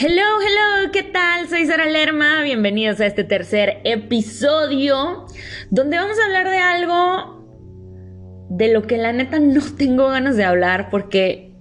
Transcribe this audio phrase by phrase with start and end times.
[0.00, 1.48] Hello, hello, ¿qué tal?
[1.48, 5.26] Soy Sara Lerma, bienvenidos a este tercer episodio
[5.70, 10.44] donde vamos a hablar de algo de lo que la neta no tengo ganas de
[10.44, 11.52] hablar porque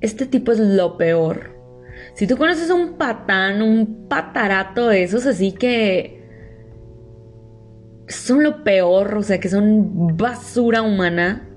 [0.00, 1.58] este tipo es lo peor.
[2.14, 6.26] Si tú conoces un patán, un patarato de esos así que
[8.08, 11.50] son lo peor, o sea, que son basura humana,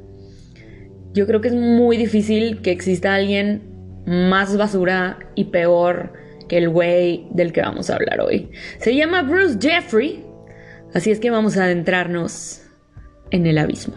[1.13, 3.77] yo creo que es muy difícil que exista alguien
[4.07, 6.13] más basura y peor
[6.48, 8.49] que el güey del que vamos a hablar hoy.
[8.79, 10.25] Se llama Bruce Jeffrey,
[10.93, 12.62] así es que vamos a adentrarnos
[13.31, 13.95] en el abismo.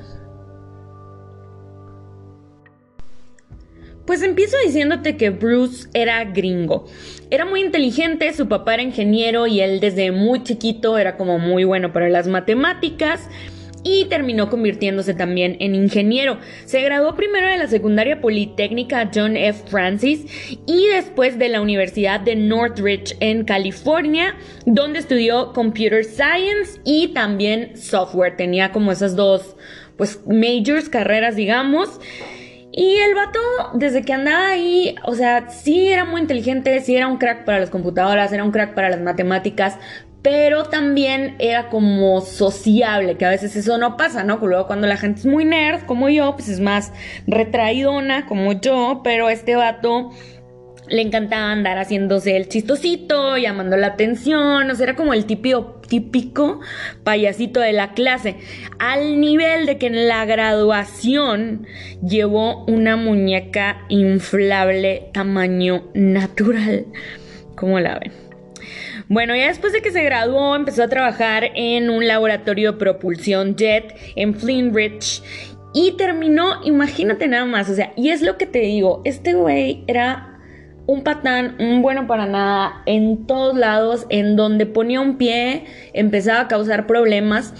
[4.04, 6.87] Pues empiezo diciéndote que Bruce era gringo.
[7.30, 11.62] Era muy inteligente, su papá era ingeniero y él desde muy chiquito era como muy
[11.62, 13.29] bueno para las matemáticas
[13.83, 16.38] y terminó convirtiéndose también en ingeniero.
[16.65, 19.62] Se graduó primero de la secundaria politécnica John F.
[19.69, 24.35] Francis y después de la Universidad de Northridge en California,
[24.66, 28.37] donde estudió Computer Science y también software.
[28.37, 29.57] Tenía como esas dos,
[29.97, 32.01] pues, majors, carreras, digamos.
[32.73, 33.41] Y el vato,
[33.74, 37.59] desde que andaba ahí, o sea, sí era muy inteligente, sí era un crack para
[37.59, 39.76] las computadoras, era un crack para las matemáticas,
[40.23, 44.37] pero también era como sociable, que a veces eso no pasa, ¿no?
[44.37, 46.93] Luego cuando la gente es muy nerd, como yo, pues es más
[47.26, 50.10] retraidona, como yo, pero este vato
[50.88, 55.80] le encantaba andar haciéndose el chistosito, llamando la atención, o sea, era como el típico,
[55.88, 56.60] típico
[57.04, 58.37] payasito de la clase,
[58.79, 61.66] al nivel de que en la graduación
[62.02, 66.87] llevó una muñeca inflable tamaño natural.
[67.54, 68.29] ¿Cómo la ven?
[69.11, 73.56] Bueno, ya después de que se graduó, empezó a trabajar en un laboratorio de propulsión
[73.56, 75.21] jet en Flint Ridge
[75.75, 79.83] y terminó, imagínate nada más, o sea, y es lo que te digo, este güey
[79.88, 80.38] era
[80.87, 86.43] un patán, un bueno para nada, en todos lados, en donde ponía un pie, empezaba
[86.43, 87.53] a causar problemas.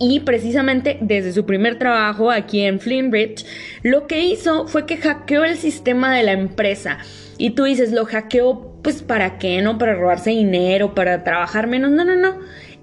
[0.00, 3.44] Y precisamente desde su primer trabajo aquí en Flint Ridge,
[3.82, 6.98] lo que hizo fue que hackeó el sistema de la empresa.
[7.36, 9.78] Y tú dices, lo hackeó, pues para qué, ¿no?
[9.78, 11.90] Para robarse dinero, para trabajar menos.
[11.90, 12.38] No, no, no.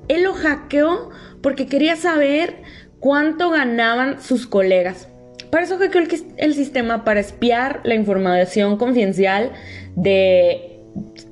[0.08, 1.10] Él lo hackeó
[1.42, 2.62] porque quería saber
[3.00, 5.10] cuánto ganaban sus colegas.
[5.52, 9.52] Para eso hackeó el, el sistema, para espiar la información confidencial
[9.96, 10.82] de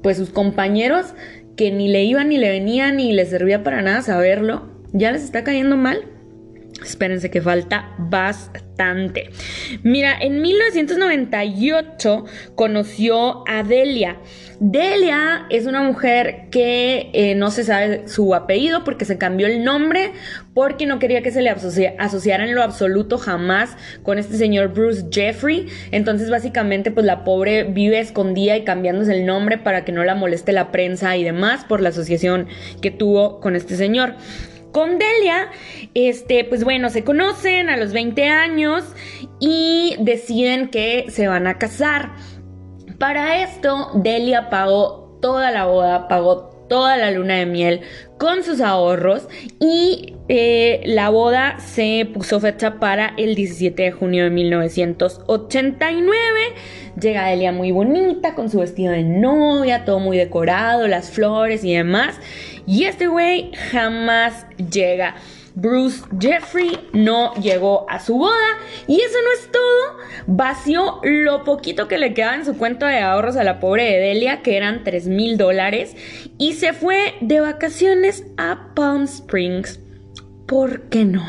[0.01, 1.13] pues sus compañeros
[1.55, 4.69] que ni le iban ni le venían ni le servía para nada saberlo.
[4.91, 6.12] ¿Ya les está cayendo mal?
[6.83, 9.29] Espérense que falta bastante.
[9.83, 14.17] Mira, en 1998 conoció a Delia.
[14.59, 19.63] Delia es una mujer que eh, no se sabe su apellido porque se cambió el
[19.63, 20.13] nombre
[20.53, 25.05] porque no quería que se le asociara en lo absoluto jamás con este señor Bruce
[25.11, 25.67] Jeffrey.
[25.91, 30.15] Entonces básicamente pues la pobre vive escondida y cambiándose el nombre para que no la
[30.15, 32.47] moleste la prensa y demás por la asociación
[32.81, 34.15] que tuvo con este señor
[34.73, 35.49] con Delia,
[35.93, 38.83] este, pues bueno, se conocen a los 20 años
[39.39, 42.11] y deciden que se van a casar.
[42.97, 47.81] Para esto, Delia pagó toda la boda, pagó toda la luna de miel
[48.17, 49.27] con sus ahorros
[49.59, 56.15] y eh, la boda se puso fecha para el 17 de junio de 1989.
[56.99, 61.73] Llega Delia muy bonita con su vestido de novia, todo muy decorado, las flores y
[61.73, 62.19] demás.
[62.67, 65.15] Y este güey jamás llega.
[65.55, 69.97] Bruce Jeffrey no llegó a su boda y eso no es todo.
[70.27, 74.41] Vació lo poquito que le quedaba en su cuenta de ahorros a la pobre Delia,
[74.41, 75.95] que eran 3 mil dólares,
[76.37, 79.79] y se fue de vacaciones a Palm Springs.
[80.47, 81.23] ¿Por qué no?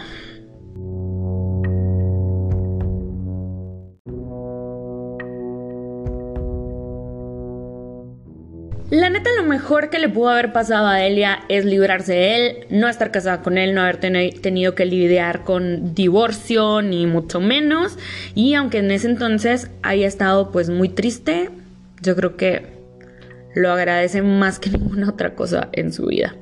[8.91, 12.67] La neta, lo mejor que le pudo haber pasado a Delia es librarse de él,
[12.69, 17.99] no estar casada con él, no haber tenido que lidiar con divorcio, ni mucho menos.
[18.35, 21.49] Y aunque en ese entonces haya estado pues muy triste,
[22.03, 22.75] yo creo que
[23.55, 26.37] lo agradece más que ninguna otra cosa en su vida.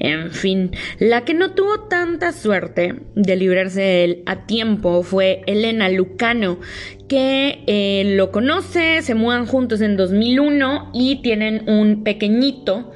[0.00, 5.42] En fin, la que no tuvo tanta suerte de librarse de él a tiempo fue
[5.46, 6.58] Elena Lucano,
[7.06, 12.92] que eh, lo conoce, se mudan juntos en 2001 y tienen un pequeñito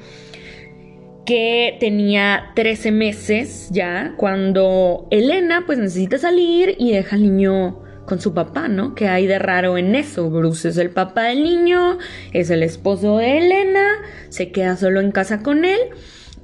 [1.27, 8.19] que tenía 13 meses ya cuando Elena pues necesita salir y deja al niño con
[8.19, 8.95] su papá, ¿no?
[8.95, 10.29] Que hay de raro en eso.
[10.31, 11.99] Bruce es el papá del niño,
[12.33, 13.85] es el esposo de Elena,
[14.29, 15.79] se queda solo en casa con él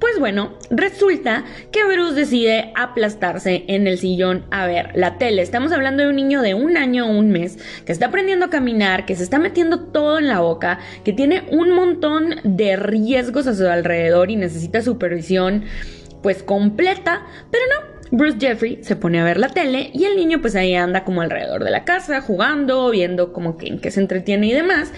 [0.02, 5.42] Pues bueno, resulta que Bruce decide aplastarse en el sillón a ver la tele.
[5.42, 7.56] Estamos hablando de un niño de un año o un mes
[7.86, 11.44] que está aprendiendo a caminar, que se está metiendo todo en la boca, que tiene
[11.52, 15.66] un montón de riesgos a su alrededor y necesita supervisión
[16.20, 20.40] pues completa, pero no, Bruce Jeffrey se pone a ver la tele y el niño
[20.40, 24.00] pues ahí anda como alrededor de la casa, jugando, viendo como que en qué se
[24.00, 24.92] entretiene y demás.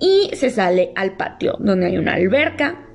[0.00, 2.85] Y se sale al patio donde hay una alberca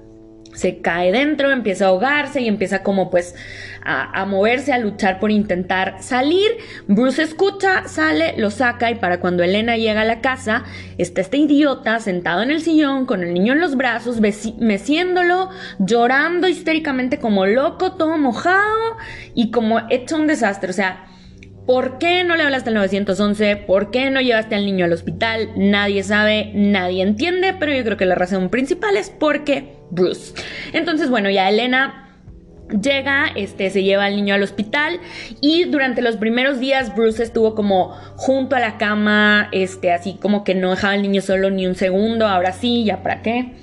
[0.53, 3.36] se cae dentro, empieza a ahogarse y empieza como pues
[3.83, 6.50] a, moverse, a luchar por intentar salir.
[6.88, 10.63] Bruce escucha, sale, lo saca y para cuando Elena llega a la casa
[10.98, 15.50] está este idiota sentado en el sillón con el niño en los brazos, meciéndolo,
[15.80, 18.98] llorando histéricamente como loco, todo mojado
[19.33, 20.69] y como hecho un desastre.
[20.69, 21.06] O sea,
[21.66, 23.56] ¿Por qué no le hablaste al 911?
[23.56, 25.50] ¿Por qué no llevaste al niño al hospital?
[25.56, 30.34] Nadie sabe, nadie entiende, pero yo creo que la razón principal es porque Bruce.
[30.74, 32.02] Entonces, bueno, ya Elena
[32.81, 35.00] llega, este, se lleva al niño al hospital
[35.42, 40.44] y durante los primeros días Bruce estuvo como junto a la cama, este, así como
[40.44, 43.54] que no dejaba al niño solo ni un segundo, ahora sí, ya para qué.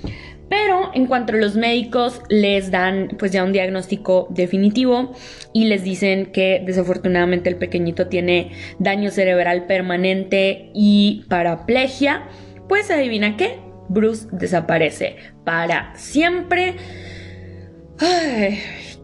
[0.49, 5.13] Pero en cuanto a los médicos les dan pues ya un diagnóstico definitivo
[5.53, 12.23] y les dicen que desafortunadamente el pequeñito tiene daño cerebral permanente y paraplegia,
[12.67, 13.59] pues adivina qué,
[13.89, 16.75] Bruce desaparece para siempre.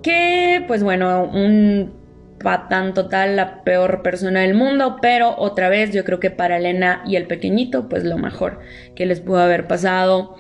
[0.02, 1.94] que pues bueno, un
[2.40, 7.02] patán total, la peor persona del mundo, pero otra vez yo creo que para Elena
[7.06, 8.60] y el pequeñito pues lo mejor
[8.96, 10.36] que les pudo haber pasado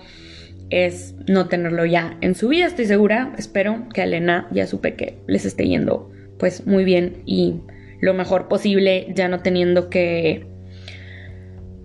[0.69, 3.33] es no tenerlo ya en su vida, estoy segura.
[3.37, 7.61] Espero que a Elena ya supe que les esté yendo pues muy bien y
[8.01, 10.47] lo mejor posible, ya no teniendo que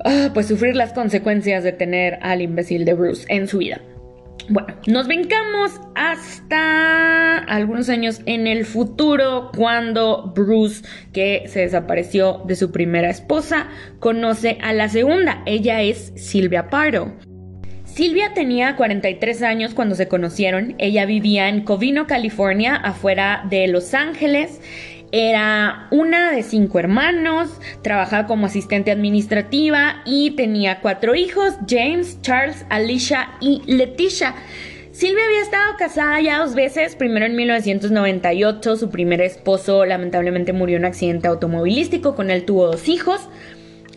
[0.05, 3.81] ah, pues sufrir las consecuencias de tener al imbécil de Bruce en su vida.
[4.49, 12.57] Bueno, nos vengamos hasta algunos años en el futuro cuando Bruce, que se desapareció de
[12.57, 13.69] su primera esposa,
[14.01, 15.43] conoce a la segunda.
[15.47, 17.13] Ella es Silvia Pardo.
[17.95, 20.75] Silvia tenía 43 años cuando se conocieron.
[20.79, 24.61] Ella vivía en Covino, California, afuera de Los Ángeles.
[25.11, 27.51] Era una de cinco hermanos,
[27.83, 34.37] trabajaba como asistente administrativa y tenía cuatro hijos, James, Charles, Alicia y Leticia.
[34.93, 40.77] Silvia había estado casada ya dos veces, primero en 1998, su primer esposo lamentablemente murió
[40.77, 43.29] en un accidente automovilístico, con él tuvo dos hijos.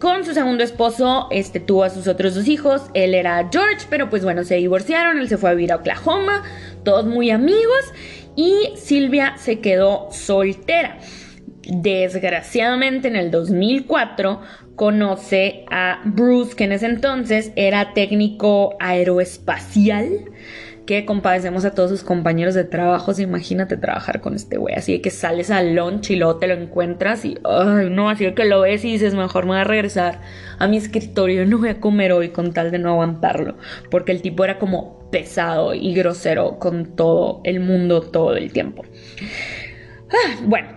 [0.03, 2.81] Con su segundo esposo, este tuvo a sus otros dos hijos.
[2.93, 5.17] Él era George, pero pues bueno, se divorciaron.
[5.17, 6.43] Él se fue a vivir a Oklahoma,
[6.83, 7.93] todos muy amigos.
[8.35, 10.97] Y Silvia se quedó soltera.
[11.61, 14.41] Desgraciadamente en el 2004
[14.75, 20.25] conoce a Bruce, que en ese entonces era técnico aeroespacial
[20.85, 23.11] que compadecemos a todos sus compañeros de trabajo.
[23.17, 24.75] imagínate trabajar con este güey.
[24.75, 28.45] Así que sales al lunch y luego te lo encuentras y, ay, no, así que
[28.45, 30.21] lo ves y dices, mejor me voy a regresar
[30.59, 31.45] a mi escritorio.
[31.53, 33.57] No voy a comer hoy con tal de no aguantarlo.
[33.91, 38.83] Porque el tipo era como pesado y grosero con todo el mundo todo el tiempo.
[40.09, 40.69] Ah, bueno,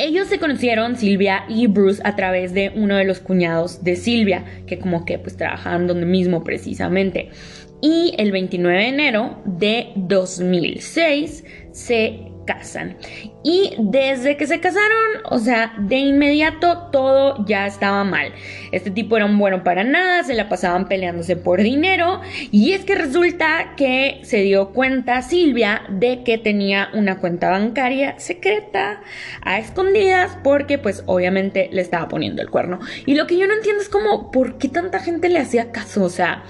[0.00, 4.44] ellos se conocieron, Silvia y Bruce, a través de uno de los cuñados de Silvia,
[4.68, 7.30] que como que pues trabajaban donde mismo precisamente
[7.80, 12.96] y el 29 de enero de 2006 se casan.
[13.44, 18.32] Y desde que se casaron, o sea, de inmediato todo ya estaba mal.
[18.72, 22.22] Este tipo era un bueno para nada, se la pasaban peleándose por dinero.
[22.50, 28.18] Y es que resulta que se dio cuenta Silvia de que tenía una cuenta bancaria
[28.18, 29.02] secreta
[29.42, 32.80] a escondidas porque pues obviamente le estaba poniendo el cuerno.
[33.04, 36.02] Y lo que yo no entiendo es como, ¿por qué tanta gente le hacía caso?
[36.02, 36.44] O sea...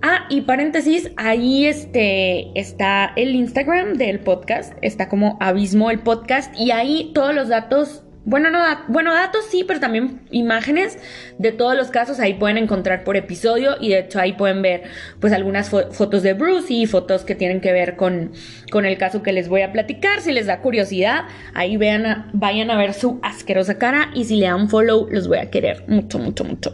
[0.00, 6.54] Ah, y paréntesis, ahí este, está el Instagram del podcast, está como Abismo el podcast,
[6.56, 10.98] y ahí todos los datos, bueno, no, bueno, datos sí, pero también imágenes
[11.38, 14.84] de todos los casos ahí pueden encontrar por episodio, y de hecho ahí pueden ver
[15.18, 18.30] pues algunas fotos de Bruce y fotos que tienen que ver con,
[18.70, 21.24] con el caso que les voy a platicar, si les da curiosidad,
[21.54, 25.38] ahí vean, vayan a ver su asquerosa cara, y si le dan follow, los voy
[25.38, 26.72] a querer mucho, mucho, mucho.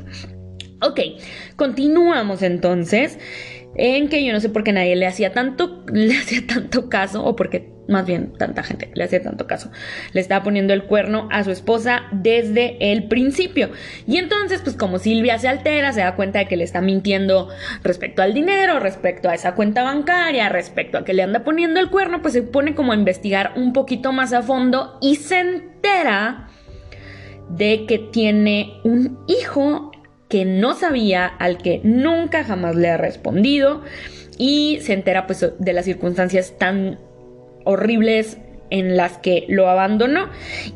[0.84, 1.00] Ok,
[1.56, 3.18] continuamos entonces
[3.76, 7.24] en que yo no sé por qué nadie le hacía tanto, le hacía tanto caso,
[7.24, 9.70] o porque más bien tanta gente le hacía tanto caso.
[10.12, 13.70] Le estaba poniendo el cuerno a su esposa desde el principio.
[14.06, 17.48] Y entonces, pues como Silvia se altera, se da cuenta de que le está mintiendo
[17.82, 21.90] respecto al dinero, respecto a esa cuenta bancaria, respecto a que le anda poniendo el
[21.90, 26.48] cuerno, pues se pone como a investigar un poquito más a fondo y se entera
[27.48, 29.90] de que tiene un hijo
[30.34, 33.82] que no sabía, al que nunca jamás le ha respondido
[34.36, 36.98] y se entera pues de las circunstancias tan
[37.62, 38.38] horribles
[38.70, 40.30] en las que lo abandonó.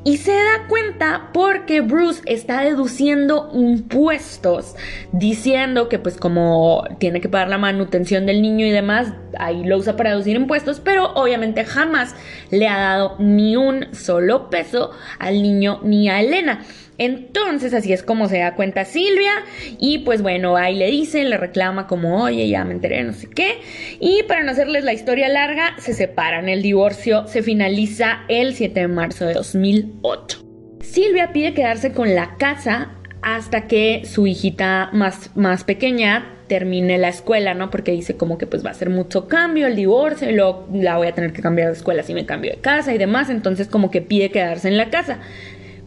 [0.04, 4.76] Y se da cuenta porque Bruce está deduciendo impuestos
[5.10, 9.76] diciendo que pues como tiene que pagar la manutención del niño y demás ahí lo
[9.76, 12.14] usa para deducir impuestos pero obviamente jamás
[12.50, 16.64] le ha dado ni un solo peso al niño ni a Elena
[16.98, 19.32] entonces así es como se da cuenta Silvia
[19.78, 23.28] y pues bueno, ahí le dice, le reclama como, oye, ya me enteré, no sé
[23.28, 23.60] qué.
[24.00, 26.48] Y para no hacerles la historia larga, se separan.
[26.48, 30.44] El divorcio se finaliza el 7 de marzo de 2008.
[30.80, 32.90] Silvia pide quedarse con la casa
[33.22, 37.70] hasta que su hijita más, más pequeña termine la escuela, ¿no?
[37.70, 40.96] Porque dice como que pues va a ser mucho cambio, el divorcio, y luego la
[40.96, 43.68] voy a tener que cambiar de escuela si me cambio de casa y demás, entonces
[43.68, 45.18] como que pide quedarse en la casa.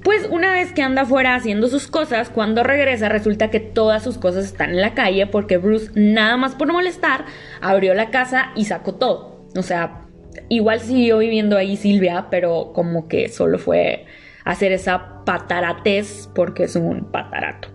[0.03, 4.17] Pues una vez que anda afuera haciendo sus cosas, cuando regresa resulta que todas sus
[4.17, 7.25] cosas están en la calle porque Bruce, nada más por molestar,
[7.61, 9.45] abrió la casa y sacó todo.
[9.55, 10.05] O sea,
[10.49, 14.05] igual siguió viviendo ahí Silvia, pero como que solo fue
[14.43, 17.67] hacer esa pataratez porque es un patarato.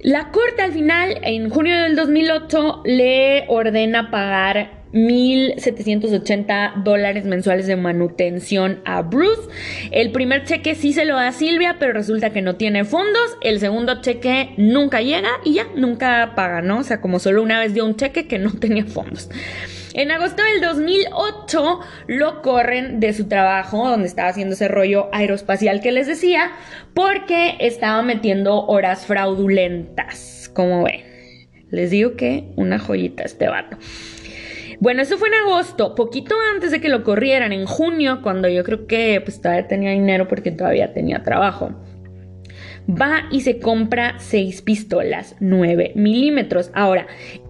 [0.00, 7.76] La corte al final, en junio del 2008, le ordena pagar 1.780 dólares mensuales de
[7.76, 9.48] manutención a Bruce.
[9.90, 13.36] El primer cheque sí se lo da Silvia, pero resulta que no tiene fondos.
[13.40, 16.78] El segundo cheque nunca llega y ya, nunca paga, ¿no?
[16.78, 19.28] O sea, como solo una vez dio un cheque que no tenía fondos.
[19.94, 25.82] En agosto del 2008 lo corren de su trabajo, donde estaba haciendo ese rollo aeroespacial
[25.82, 26.52] que les decía,
[26.94, 30.50] porque estaba metiendo horas fraudulentas.
[30.54, 31.02] Como ven,
[31.70, 33.76] les digo que una joyita este vato.
[34.82, 38.64] Bueno, eso fue en agosto, poquito antes de que lo corrieran, en junio, cuando yo
[38.64, 41.72] creo que pues todavía tenía dinero porque todavía tenía trabajo.
[42.90, 46.72] Va y se compra seis pistolas 9 milímetros.
[46.74, 47.06] Ahora,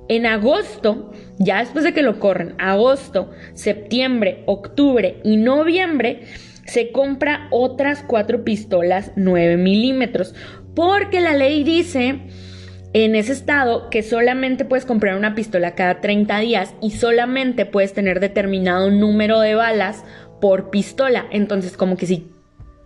[0.09, 6.25] en agosto, ya después de que lo corren, agosto, septiembre, octubre y noviembre,
[6.67, 10.35] se compra otras cuatro pistolas 9 milímetros.
[10.75, 12.21] Porque la ley dice
[12.95, 17.95] en ese estado que solamente puedes comprar una pistola cada 30 días y solamente puedes
[17.95, 20.05] tener determinado número de balas
[20.41, 21.27] por pistola.
[21.31, 22.31] Entonces, como que si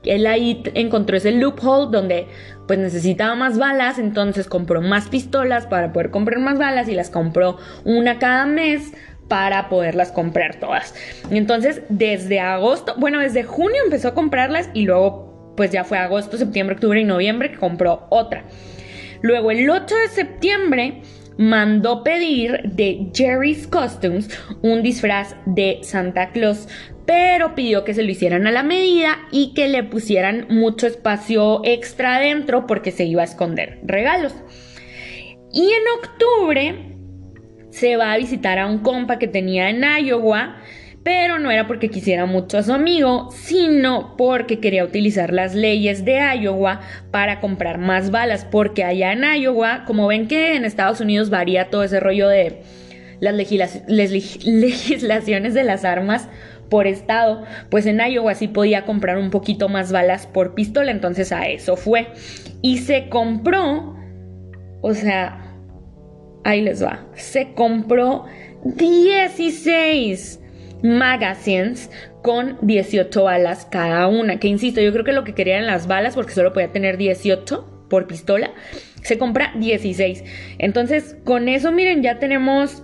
[0.04, 2.28] él ahí encontró ese loophole donde
[2.68, 7.10] pues necesitaba más balas, entonces compró más pistolas para poder comprar más balas y las
[7.10, 8.92] compró una cada mes
[9.28, 10.94] para poderlas comprar todas.
[11.30, 16.36] Entonces, desde agosto, bueno, desde junio empezó a comprarlas y luego pues ya fue agosto,
[16.36, 18.44] septiembre, octubre y noviembre que compró otra.
[19.22, 21.02] Luego, el 8 de septiembre,
[21.38, 24.28] mandó pedir de Jerry's Costumes
[24.62, 26.68] un disfraz de Santa Claus,
[27.04, 31.60] pero pidió que se lo hicieran a la medida y que le pusieran mucho espacio
[31.64, 34.34] extra adentro porque se iba a esconder regalos.
[35.52, 36.96] Y en octubre
[37.70, 40.56] se va a visitar a un compa que tenía en Iowa
[41.06, 46.04] pero no era porque quisiera mucho a su amigo, sino porque quería utilizar las leyes
[46.04, 46.80] de Iowa
[47.12, 51.70] para comprar más balas, porque allá en Iowa, como ven que en Estados Unidos varía
[51.70, 52.60] todo ese rollo de
[53.20, 53.36] las
[53.86, 56.28] legislaciones de las armas
[56.68, 61.30] por estado, pues en Iowa sí podía comprar un poquito más balas por pistola, entonces
[61.30, 62.08] a eso fue.
[62.62, 63.94] Y se compró,
[64.80, 65.54] o sea,
[66.42, 68.24] ahí les va, se compró
[68.64, 70.40] 16
[70.82, 71.90] magazines
[72.22, 74.38] con 18 balas cada una.
[74.38, 77.86] Que insisto, yo creo que lo que querían las balas, porque solo podía tener 18
[77.88, 78.50] por pistola,
[79.02, 80.24] se compra 16.
[80.58, 82.82] Entonces, con eso, miren, ya tenemos.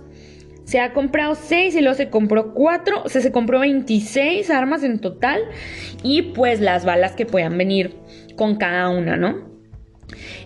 [0.65, 4.83] Se ha comprado 6 y luego se compró 4, o sea, se compró 26 armas
[4.83, 5.41] en total
[6.03, 7.93] y pues las balas que puedan venir
[8.37, 9.53] con cada una, ¿no?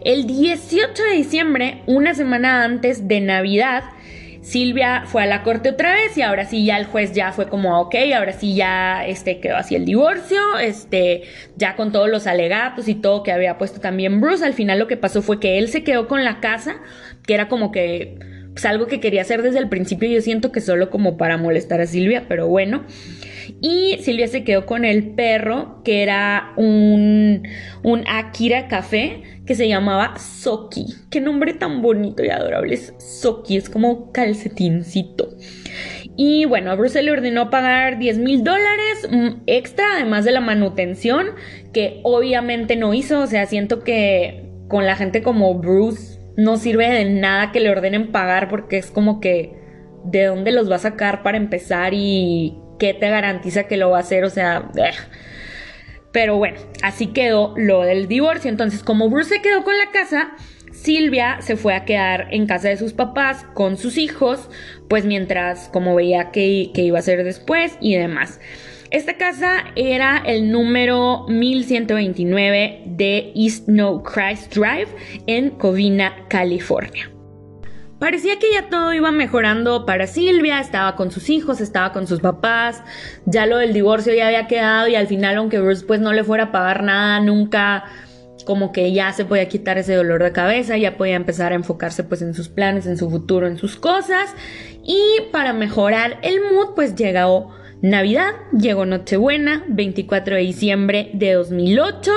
[0.04, 3.84] El 18 de diciembre, una semana antes de Navidad,
[4.48, 7.50] Silvia fue a la corte otra vez y ahora sí ya el juez ya fue
[7.50, 11.24] como, ok, ahora sí ya este, quedó así el divorcio, este,
[11.58, 14.46] ya con todos los alegatos y todo que había puesto también Bruce.
[14.46, 16.78] Al final lo que pasó fue que él se quedó con la casa,
[17.26, 18.20] que era como que
[18.54, 20.08] pues, algo que quería hacer desde el principio.
[20.10, 22.86] Yo siento que solo como para molestar a Silvia, pero bueno.
[23.62, 27.44] Y Silvia se quedó con el perro, que era un,
[27.84, 30.86] un Akira Café, que se llamaba Soki.
[31.10, 35.30] Qué nombre tan bonito y adorable es Soki, es como calcetincito.
[36.16, 40.42] Y bueno, a Bruce le ordenó pagar 10 mil dólares mm, extra, además de la
[40.42, 41.28] manutención,
[41.74, 43.22] que obviamente no hizo.
[43.22, 47.70] O sea, siento que con la gente como Bruce no sirve de nada que le
[47.70, 49.54] ordenen pagar porque es como que
[50.06, 53.98] de dónde los va a sacar para empezar y qué te garantiza que lo va
[53.98, 54.24] a hacer.
[54.24, 54.70] O sea,
[56.12, 58.50] pero bueno, así quedó lo del divorcio.
[58.50, 60.32] Entonces, como Bruce se quedó con la casa,
[60.72, 64.50] Silvia se fue a quedar en casa de sus papás con sus hijos,
[64.88, 68.40] pues mientras como veía que, que iba a ser después y demás.
[68.90, 74.88] Esta casa era el número 1129 de East No Christ Drive
[75.26, 77.17] en Covina, California.
[78.00, 82.20] Parecía que ya todo iba mejorando para Silvia, estaba con sus hijos, estaba con sus
[82.20, 82.84] papás,
[83.26, 86.24] ya lo del divorcio ya había quedado y al final aunque Bruce pues no le
[86.24, 87.86] fuera a pagar nada, nunca
[88.46, 92.04] como que ya se podía quitar ese dolor de cabeza, ya podía empezar a enfocarse
[92.04, 94.34] pues en sus planes, en su futuro, en sus cosas.
[94.84, 95.02] Y
[95.32, 97.52] para mejorar el mood pues llegó
[97.82, 102.12] Navidad, llegó Nochebuena, 24 de diciembre de 2008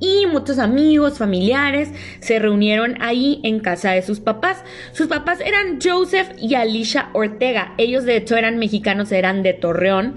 [0.00, 1.90] y muchos amigos, familiares
[2.20, 4.62] se reunieron ahí en casa de sus papás.
[4.92, 7.74] Sus papás eran Joseph y Alicia Ortega.
[7.78, 10.16] Ellos de hecho eran mexicanos, eran de Torreón.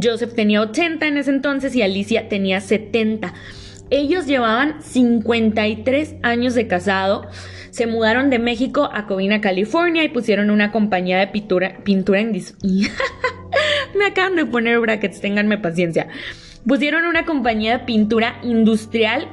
[0.00, 3.32] Joseph tenía 80 en ese entonces y Alicia tenía 70.
[3.90, 7.28] Ellos llevaban 53 años de casado.
[7.70, 12.32] Se mudaron de México a Covina, California y pusieron una compañía de pintura, pintura en...
[13.98, 16.08] Me acaban de poner brackets, ténganme paciencia
[16.66, 19.28] pusieron una compañía de pintura industrial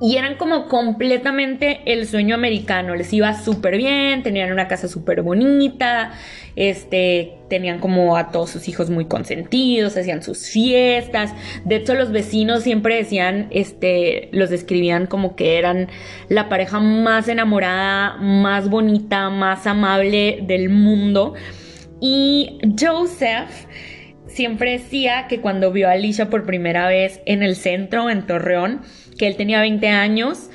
[0.00, 2.94] y eran como completamente el sueño americano.
[2.94, 6.12] Les iba súper bien, tenían una casa súper bonita,
[6.54, 11.32] este, tenían como a todos sus hijos muy consentidos, hacían sus fiestas.
[11.64, 15.88] De hecho, los vecinos siempre decían, este, los describían como que eran
[16.28, 21.32] la pareja más enamorada, más bonita, más amable del mundo.
[22.00, 23.48] Y Joseph
[24.36, 28.82] siempre decía que cuando vio a Alicia por primera vez en el centro, en Torreón,
[29.18, 30.50] que él tenía 20 años,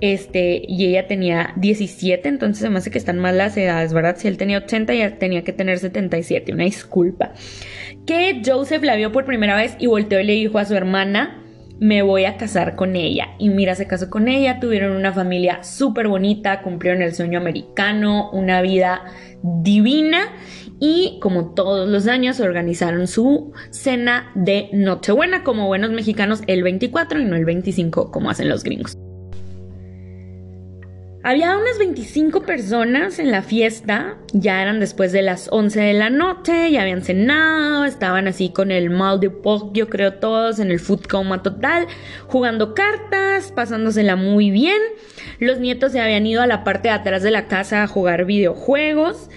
[0.00, 4.16] este, y ella tenía 17, entonces se me hace que están mal las edades, ¿verdad?
[4.18, 7.32] Si él tenía 80, ya tenía que tener 77, una disculpa.
[8.04, 11.40] Que Joseph la vio por primera vez y volteó y le dijo a su hermana,
[11.80, 13.28] me voy a casar con ella.
[13.38, 18.30] Y mira, se casó con ella, tuvieron una familia súper bonita, cumplieron el sueño americano,
[18.32, 19.02] una vida
[19.42, 20.32] divina
[20.78, 27.20] y como todos los años organizaron su cena de Nochebuena como buenos mexicanos el 24
[27.20, 28.96] y no el 25 como hacen los gringos.
[31.22, 36.08] Había unas 25 personas en la fiesta, ya eran después de las 11 de la
[36.08, 40.70] noche, ya habían cenado, estaban así con el mal de porc, yo creo todos, en
[40.70, 41.88] el food coma total,
[42.26, 44.80] jugando cartas, pasándosela muy bien.
[45.40, 48.24] Los nietos se habían ido a la parte de atrás de la casa a jugar
[48.24, 49.28] videojuegos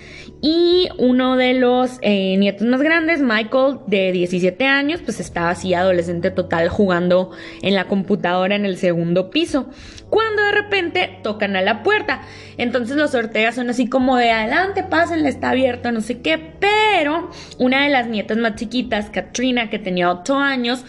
[0.45, 5.73] y uno de los eh, nietos más grandes, Michael, de 17 años, pues estaba así
[5.73, 9.69] adolescente total jugando en la computadora en el segundo piso.
[10.09, 12.23] Cuando de repente tocan a la puerta.
[12.57, 16.37] Entonces los Ortega son así como de adelante, pásenle, está abierto, no sé qué.
[16.59, 20.83] Pero una de las nietas más chiquitas, Katrina, que tenía 8 años,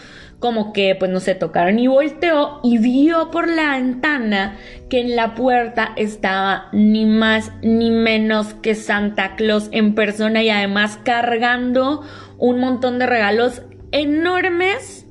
[0.45, 4.59] como que pues no se tocaron y volteó y vio por la ventana
[4.91, 10.51] que en la puerta estaba ni más ni menos que Santa Claus en persona y
[10.51, 12.03] además cargando
[12.37, 15.07] un montón de regalos enormes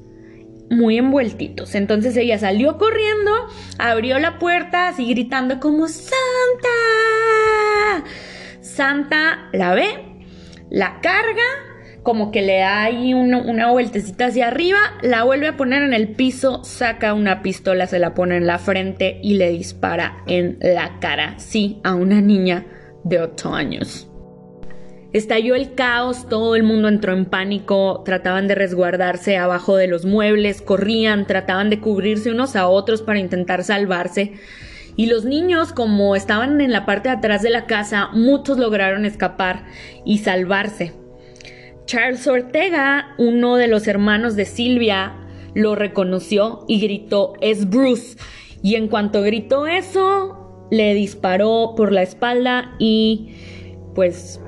[0.70, 1.74] muy envueltitos.
[1.74, 3.32] Entonces ella salió corriendo,
[3.80, 6.14] abrió la puerta así gritando como Santa.
[8.60, 10.22] Santa la ve,
[10.70, 11.63] la carga
[12.04, 16.10] como que le da ahí una vueltecita hacia arriba, la vuelve a poner en el
[16.10, 21.00] piso, saca una pistola, se la pone en la frente y le dispara en la
[21.00, 22.66] cara, sí, a una niña
[23.04, 24.08] de 8 años.
[25.14, 30.04] Estalló el caos, todo el mundo entró en pánico, trataban de resguardarse abajo de los
[30.04, 34.32] muebles, corrían, trataban de cubrirse unos a otros para intentar salvarse.
[34.96, 39.04] Y los niños, como estaban en la parte de atrás de la casa, muchos lograron
[39.04, 39.64] escapar
[40.04, 41.03] y salvarse.
[41.86, 45.14] Charles Ortega, uno de los hermanos de Silvia,
[45.54, 48.16] lo reconoció y gritó, es Bruce.
[48.62, 53.34] Y en cuanto gritó eso, le disparó por la espalda y
[53.94, 54.40] pues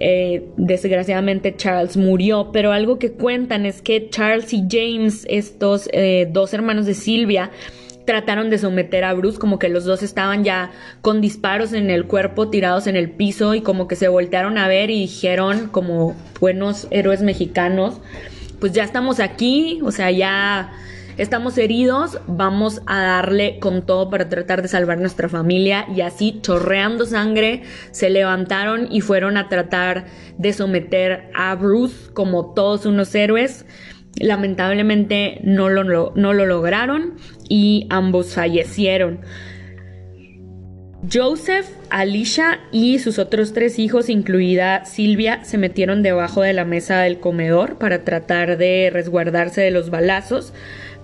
[0.00, 6.28] eh, desgraciadamente Charles murió, pero algo que cuentan es que Charles y James, estos eh,
[6.30, 7.50] dos hermanos de Silvia,
[8.04, 12.06] trataron de someter a Bruce, como que los dos estaban ya con disparos en el
[12.06, 16.16] cuerpo, tirados en el piso y como que se voltearon a ver y dijeron como
[16.40, 18.00] buenos héroes mexicanos,
[18.60, 20.72] pues ya estamos aquí, o sea, ya
[21.18, 26.38] estamos heridos, vamos a darle con todo para tratar de salvar nuestra familia y así
[26.42, 30.06] chorreando sangre se levantaron y fueron a tratar
[30.38, 33.66] de someter a Bruce como todos unos héroes.
[34.20, 37.14] Lamentablemente no lo, no lo lograron
[37.48, 39.20] y ambos fallecieron.
[41.10, 47.00] Joseph, Alicia y sus otros tres hijos, incluida Silvia, se metieron debajo de la mesa
[47.00, 50.52] del comedor para tratar de resguardarse de los balazos,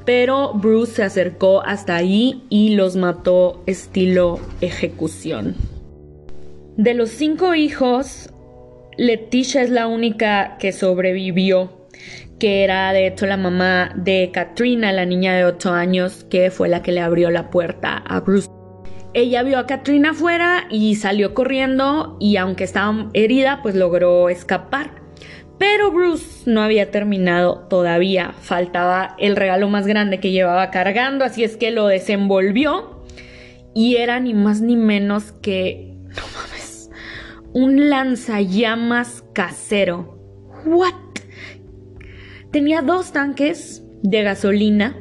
[0.05, 5.57] pero Bruce se acercó hasta ahí y los mató estilo ejecución.
[6.77, 8.31] De los cinco hijos,
[8.97, 11.89] Leticia es la única que sobrevivió,
[12.39, 16.69] que era de hecho la mamá de Katrina, la niña de 8 años, que fue
[16.69, 18.49] la que le abrió la puerta a Bruce.
[19.15, 25.03] Ella vio a Katrina afuera y salió corriendo y aunque estaba herida, pues logró escapar.
[25.59, 31.43] Pero Bruce no había terminado todavía, faltaba el regalo más grande que llevaba cargando, así
[31.43, 33.03] es que lo desenvolvió
[33.75, 36.91] y era ni más ni menos que, no mames,
[37.53, 40.17] un lanzallamas casero.
[40.65, 41.08] ¿What?
[42.51, 44.97] Tenía dos tanques de gasolina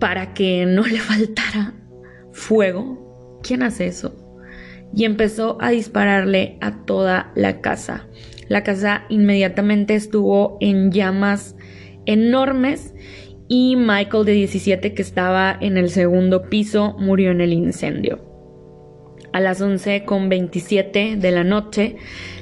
[0.00, 1.74] para que no le faltara
[2.32, 3.40] fuego.
[3.42, 4.26] ¿Quién hace eso?
[4.94, 8.06] y empezó a dispararle a toda la casa.
[8.48, 11.56] La casa inmediatamente estuvo en llamas
[12.06, 12.94] enormes
[13.48, 18.25] y Michael de 17 que estaba en el segundo piso murió en el incendio.
[19.36, 21.96] A las 11.27 de la noche,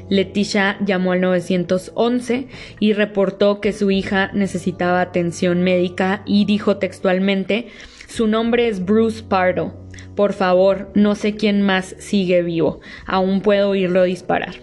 [0.09, 2.47] Leticia llamó al 911
[2.79, 7.67] y reportó que su hija necesitaba atención médica y dijo textualmente,
[8.07, 9.75] su nombre es Bruce Pardo,
[10.15, 12.79] por favor, no sé quién más sigue vivo.
[13.07, 14.55] Aún puedo oírlo disparar.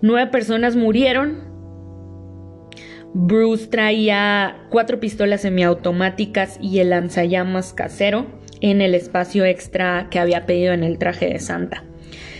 [0.00, 1.40] Nueve personas murieron.
[3.12, 10.46] Bruce traía cuatro pistolas semiautomáticas y el lanzallamas casero en el espacio extra que había
[10.46, 11.84] pedido en el traje de Santa.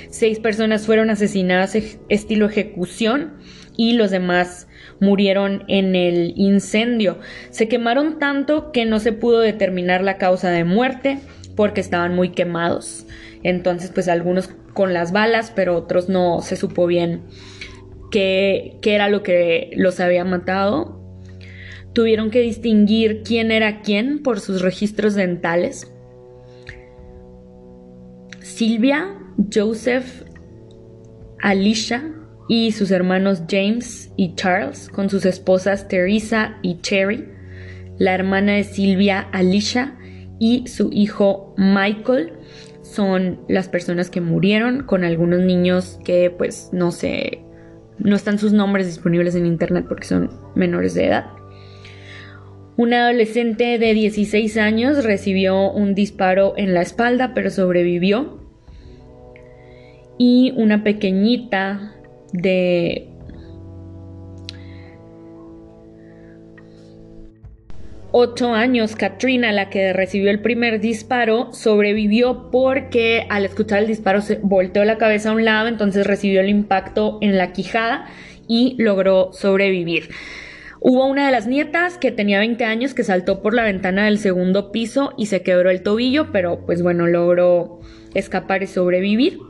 [0.08, 1.76] Seis personas fueron asesinadas
[2.08, 3.34] estilo ejecución
[3.76, 4.68] y los demás
[5.00, 7.18] murieron en el incendio.
[7.50, 11.18] Se quemaron tanto que no se pudo determinar la causa de muerte
[11.56, 13.06] porque estaban muy quemados.
[13.42, 17.22] Entonces, pues algunos con las balas, pero otros no se supo bien
[18.10, 21.00] qué, qué era lo que los había matado.
[21.94, 25.92] Tuvieron que distinguir quién era quién por sus registros dentales.
[28.54, 29.18] Silvia,
[29.52, 30.24] Joseph,
[31.40, 32.14] Alicia
[32.48, 37.28] y sus hermanos James y Charles, con sus esposas Teresa y Cherry,
[37.98, 39.96] la hermana de Silvia Alicia
[40.38, 42.34] y su hijo Michael
[42.82, 47.42] son las personas que murieron con algunos niños que pues no sé
[47.98, 51.26] no están sus nombres disponibles en internet porque son menores de edad.
[52.76, 58.41] Una adolescente de 16 años recibió un disparo en la espalda pero sobrevivió.
[60.24, 61.96] Y una pequeñita
[62.32, 63.08] de
[68.12, 74.20] ocho años, Katrina, la que recibió el primer disparo, sobrevivió porque al escuchar el disparo
[74.20, 78.06] se volteó la cabeza a un lado, entonces recibió el impacto en la quijada
[78.46, 80.10] y logró sobrevivir.
[80.78, 84.18] Hubo una de las nietas que tenía 20 años que saltó por la ventana del
[84.18, 87.80] segundo piso y se quebró el tobillo, pero pues bueno, logró
[88.14, 89.40] escapar y sobrevivir.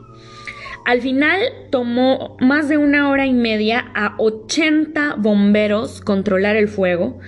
[0.85, 7.19] Al final tomó más de una hora y media a 80 bomberos controlar el fuego,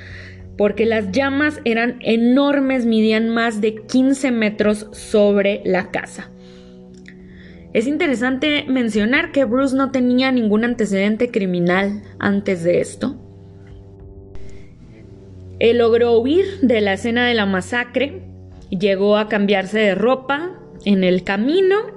[0.57, 6.31] porque las llamas eran enormes, midían más de 15 metros sobre la casa.
[7.71, 13.17] Es interesante mencionar que Bruce no tenía ningún antecedente criminal antes de esto.
[15.59, 18.21] Él logró huir de la escena de la masacre,
[18.69, 21.94] llegó a cambiarse de ropa en el camino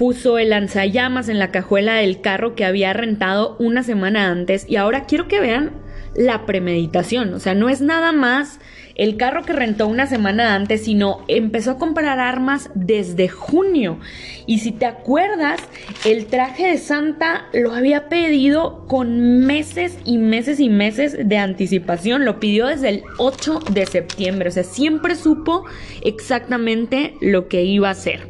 [0.00, 4.76] puso el lanzallamas en la cajuela del carro que había rentado una semana antes y
[4.76, 5.72] ahora quiero que vean
[6.14, 8.60] la premeditación, o sea, no es nada más
[8.94, 13.98] el carro que rentó una semana antes, sino empezó a comprar armas desde junio.
[14.46, 15.60] Y si te acuerdas,
[16.06, 22.24] el traje de Santa lo había pedido con meses y meses y meses de anticipación,
[22.24, 25.66] lo pidió desde el 8 de septiembre, o sea, siempre supo
[26.02, 28.29] exactamente lo que iba a hacer.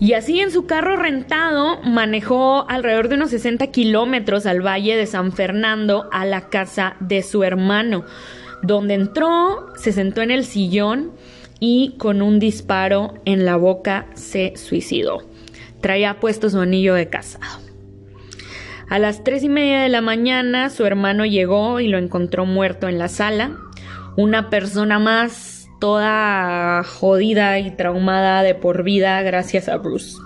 [0.00, 5.04] Y así en su carro rentado manejó alrededor de unos 60 kilómetros al valle de
[5.04, 8.06] San Fernando a la casa de su hermano,
[8.62, 11.12] donde entró, se sentó en el sillón
[11.60, 15.22] y con un disparo en la boca se suicidó.
[15.82, 17.60] Traía puesto su anillo de casado.
[18.88, 22.88] A las tres y media de la mañana su hermano llegó y lo encontró muerto
[22.88, 23.52] en la sala.
[24.16, 25.49] Una persona más
[25.80, 30.18] toda jodida y traumada de por vida gracias a Bruce.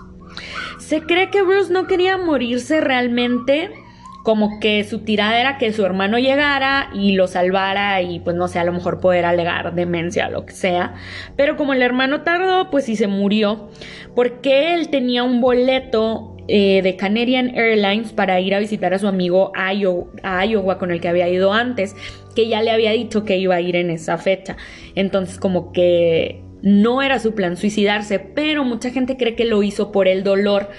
[0.77, 3.71] Se cree que Bruce no quería morirse realmente,
[4.23, 8.47] como que su tirada era que su hermano llegara y lo salvara y pues no
[8.47, 10.95] sé, a lo mejor poder alegar demencia lo que sea.
[11.35, 13.69] Pero como el hermano tardó, pues sí se murió,
[14.15, 19.07] porque él tenía un boleto eh, de Canadian Airlines para ir a visitar a su
[19.07, 21.95] amigo a Iowa, con el que había ido antes
[22.35, 24.57] que ya le había dicho que iba a ir en esa fecha.
[24.93, 29.91] Entonces como que no era su plan suicidarse, pero mucha gente cree que lo hizo
[29.91, 30.69] por el dolor.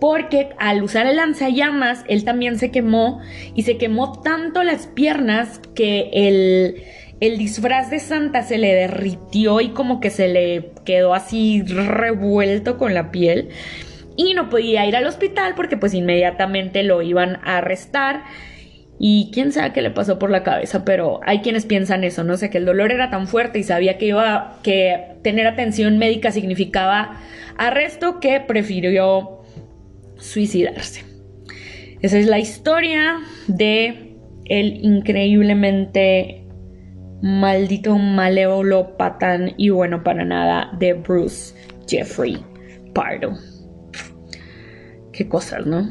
[0.00, 3.20] Porque al usar el lanzallamas, él también se quemó
[3.54, 6.82] y se quemó tanto las piernas que el,
[7.20, 12.78] el disfraz de Santa se le derritió y como que se le quedó así revuelto
[12.78, 13.50] con la piel
[14.16, 18.24] y no podía ir al hospital porque pues inmediatamente lo iban a arrestar
[19.04, 22.36] y quién sabe qué le pasó por la cabeza, pero hay quienes piensan eso, no
[22.36, 26.30] sé, que el dolor era tan fuerte y sabía que iba que tener atención médica
[26.30, 27.18] significaba
[27.58, 29.40] arresto que prefirió
[30.18, 31.02] suicidarse.
[32.00, 36.44] Esa es la historia de el increíblemente
[37.22, 41.56] maldito malévolo patán y bueno para nada de Bruce
[41.88, 42.38] Jeffrey
[42.94, 43.32] Pardo.
[45.12, 45.88] Qué cosas, ¿no?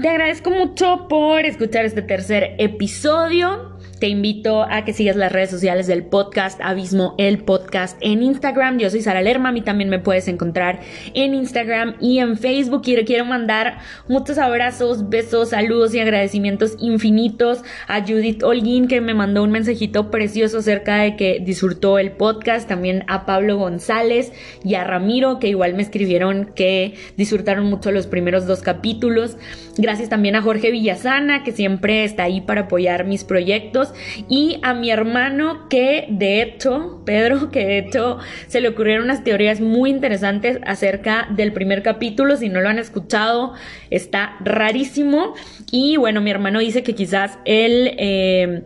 [0.00, 3.69] Te agradezco mucho por escuchar este tercer episodio.
[4.00, 8.78] Te invito a que sigas las redes sociales del podcast Abismo el Podcast en Instagram.
[8.78, 10.80] Yo soy Sara Lerma, a mí también me puedes encontrar
[11.12, 12.80] en Instagram y en Facebook.
[12.86, 19.12] Y quiero mandar muchos abrazos, besos, saludos y agradecimientos infinitos a Judith Holguín que me
[19.12, 22.66] mandó un mensajito precioso acerca de que disfrutó el podcast.
[22.66, 24.32] También a Pablo González
[24.64, 29.36] y a Ramiro que igual me escribieron que disfrutaron mucho los primeros dos capítulos.
[29.76, 33.89] Gracias también a Jorge Villasana que siempre está ahí para apoyar mis proyectos
[34.28, 39.24] y a mi hermano que de hecho, Pedro, que de hecho se le ocurrieron unas
[39.24, 43.54] teorías muy interesantes acerca del primer capítulo, si no lo han escuchado,
[43.90, 45.34] está rarísimo.
[45.70, 47.94] Y bueno, mi hermano dice que quizás él...
[47.98, 48.62] Eh,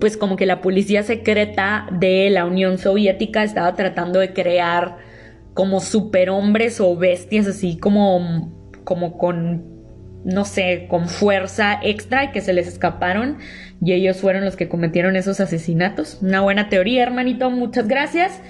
[0.00, 4.96] pues como que la policía secreta de la Unión Soviética estaba tratando de crear
[5.54, 8.52] como superhombres o bestias así como,
[8.84, 9.75] como con
[10.26, 13.38] no sé, con fuerza extra y que se les escaparon
[13.80, 16.18] y ellos fueron los que cometieron esos asesinatos.
[16.20, 18.40] Una buena teoría, hermanito, muchas gracias.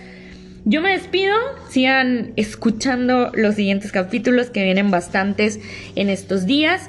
[0.65, 1.37] Yo me despido,
[1.69, 5.61] sigan escuchando los siguientes capítulos que vienen bastantes
[5.97, 6.89] en estos días.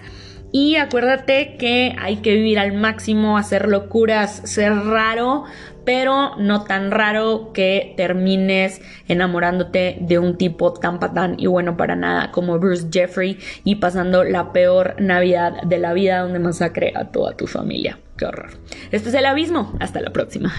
[0.54, 5.44] Y acuérdate que hay que vivir al máximo, hacer locuras, ser raro,
[5.88, 11.96] pero no tan raro que termines enamorándote de un tipo tan patán y bueno para
[11.96, 17.06] nada como Bruce Jeffrey y pasando la peor Navidad de la vida donde masacre a
[17.06, 18.00] toda tu familia.
[18.18, 18.50] Qué horror.
[18.92, 19.78] Esto es el abismo.
[19.80, 20.54] Hasta la próxima.